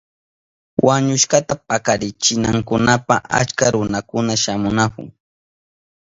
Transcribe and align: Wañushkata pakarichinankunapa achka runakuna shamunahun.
Wañushkata 0.87 1.53
pakarichinankunapa 1.67 3.15
achka 3.39 3.65
runakuna 3.73 4.33
shamunahun. 4.43 5.07